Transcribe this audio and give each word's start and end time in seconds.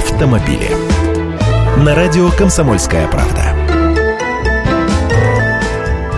автомобили. 0.00 0.70
На 1.76 1.94
радио 1.94 2.30
«Комсомольская 2.30 3.06
правда». 3.08 3.54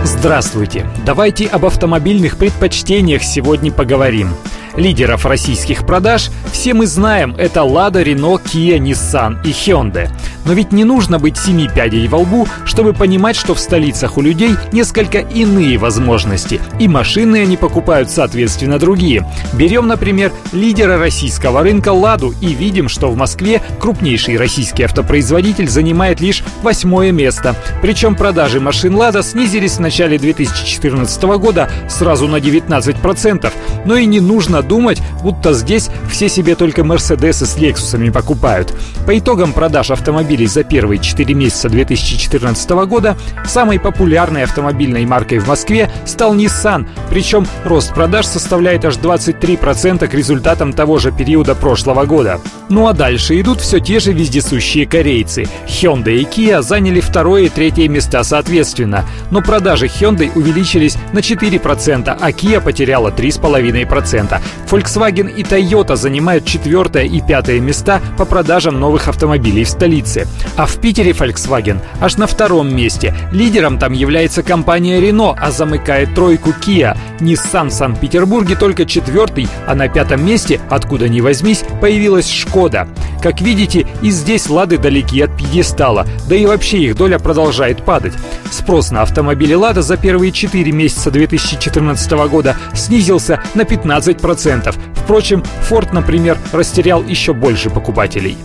Здравствуйте! 0.05 0.85
Давайте 1.05 1.47
об 1.47 1.65
автомобильных 1.65 2.37
предпочтениях 2.37 3.23
сегодня 3.23 3.73
поговорим. 3.73 4.29
Лидеров 4.77 5.25
российских 5.25 5.85
продаж 5.85 6.31
все 6.53 6.73
мы 6.73 6.87
знаем– 6.87 7.35
это 7.37 7.59
Lada, 7.59 8.01
Renault, 8.03 8.43
Kia, 8.45 8.79
Nissan 8.79 9.41
и 9.43 9.49
Hyundai. 9.49 10.09
Но 10.45 10.53
ведь 10.53 10.71
не 10.71 10.83
нужно 10.83 11.19
быть 11.19 11.37
семи 11.37 11.69
пядей 11.73 12.07
во 12.07 12.17
лбу, 12.17 12.47
чтобы 12.65 12.93
понимать, 12.93 13.35
что 13.35 13.55
в 13.55 13.59
столицах 13.59 14.17
у 14.17 14.21
людей 14.21 14.55
несколько 14.71 15.19
иные 15.19 15.77
возможности. 15.77 16.59
И 16.79 16.87
машины 16.87 17.37
они 17.37 17.57
покупают, 17.57 18.09
соответственно, 18.09 18.79
другие. 18.79 19.25
Берем, 19.53 19.87
например, 19.87 20.31
лидера 20.51 20.97
российского 20.97 21.63
рынка 21.63 21.89
«Ладу» 21.89 22.33
и 22.41 22.53
видим, 22.53 22.89
что 22.89 23.09
в 23.09 23.15
Москве 23.15 23.61
крупнейший 23.79 24.37
российский 24.37 24.83
автопроизводитель 24.83 25.69
занимает 25.69 26.19
лишь 26.19 26.43
восьмое 26.61 27.11
место. 27.11 27.55
Причем 27.81 28.15
продажи 28.15 28.59
машин 28.59 28.95
«Лада» 28.95 29.23
снизились 29.23 29.77
в 29.77 29.81
начале 29.81 30.17
2014 30.17 31.23
года 31.23 31.69
сразу 31.89 32.27
на 32.27 32.37
19%. 32.37 33.51
Но 33.85 33.95
и 33.95 34.05
не 34.05 34.19
нужно 34.19 34.61
думать, 34.61 35.01
будто 35.21 35.53
здесь 35.53 35.89
все 36.11 36.29
себе 36.29 36.55
только 36.55 36.83
«Мерседесы» 36.83 37.45
с 37.45 37.57
«Лексусами» 37.57 38.09
покупают. 38.09 38.73
По 39.05 39.17
итогам 39.17 39.53
продаж 39.53 39.91
автомобилей 39.91 40.32
автомобилей 40.33 40.47
за 40.47 40.63
первые 40.63 40.99
4 40.99 41.33
месяца 41.33 41.69
2014 41.69 42.69
года 42.87 43.15
самой 43.45 43.79
популярной 43.79 44.43
автомобильной 44.43 45.05
маркой 45.05 45.39
в 45.39 45.47
Москве 45.47 45.89
стал 46.05 46.35
Nissan, 46.35 46.87
причем 47.09 47.45
рост 47.65 47.93
продаж 47.93 48.25
составляет 48.25 48.85
аж 48.85 48.95
23% 48.95 50.07
к 50.07 50.13
результатам 50.13 50.73
того 50.73 50.97
же 50.97 51.11
периода 51.11 51.53
прошлого 51.55 52.05
года. 52.05 52.39
Ну 52.69 52.87
а 52.87 52.93
дальше 52.93 53.39
идут 53.39 53.61
все 53.61 53.79
те 53.79 53.99
же 53.99 54.11
вездесущие 54.11 54.87
корейцы. 54.87 55.45
Hyundai 55.67 56.15
и 56.15 56.23
Kia 56.23 56.61
заняли 56.61 56.99
второе 56.99 57.43
и 57.43 57.49
третье 57.49 57.87
места 57.87 58.23
соответственно, 58.23 59.05
но 59.29 59.41
продажи 59.41 59.85
Hyundai 59.85 60.31
увеличились 60.35 60.97
на 61.13 61.19
4%, 61.19 62.17
а 62.19 62.31
Kia 62.31 62.59
потеряла 62.59 63.09
3,5%. 63.09 64.41
Volkswagen 64.69 65.31
и 65.31 65.43
Toyota 65.43 65.95
занимают 65.95 66.45
четвертое 66.45 67.03
и 67.03 67.21
пятое 67.21 67.59
места 67.59 68.01
по 68.17 68.25
продажам 68.25 68.79
новых 68.79 69.07
автомобилей 69.07 69.63
в 69.63 69.69
столице. 69.69 70.22
А 70.55 70.65
в 70.65 70.77
Питере 70.77 71.11
Volkswagen 71.11 71.81
аж 72.01 72.17
на 72.17 72.27
втором 72.27 72.75
месте. 72.75 73.15
Лидером 73.31 73.77
там 73.77 73.93
является 73.93 74.43
компания 74.43 74.99
Renault, 74.99 75.37
а 75.39 75.51
замыкает 75.51 76.13
тройку 76.15 76.49
Kia. 76.49 76.97
Nissan 77.19 77.69
в 77.69 77.73
Санкт-Петербурге 77.73 78.55
только 78.55 78.85
четвертый, 78.85 79.47
а 79.67 79.75
на 79.75 79.87
пятом 79.87 80.25
месте, 80.25 80.59
откуда 80.69 81.09
ни 81.09 81.21
возьмись, 81.21 81.63
появилась 81.81 82.29
Шкода. 82.29 82.87
Как 83.21 83.41
видите, 83.41 83.87
и 84.01 84.11
здесь 84.11 84.49
Лады 84.49 84.77
далеки 84.77 85.21
от 85.21 85.35
пьедестала, 85.37 86.05
да 86.27 86.35
и 86.35 86.45
вообще 86.45 86.79
их 86.79 86.95
доля 86.95 87.19
продолжает 87.19 87.83
падать. 87.83 88.13
Спрос 88.51 88.91
на 88.91 89.01
автомобили 89.01 89.53
Лада 89.53 89.81
за 89.81 89.97
первые 89.97 90.31
4 90.31 90.71
месяца 90.71 91.09
2014 91.09 92.11
года 92.29 92.57
снизился 92.73 93.41
на 93.53 93.61
15%. 93.61 94.75
Впрочем, 94.95 95.43
Ford, 95.69 95.89
например, 95.93 96.37
растерял 96.51 97.03
еще 97.03 97.33
больше 97.33 97.69
покупателей 97.69 98.37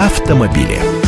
автомобили. 0.00 0.99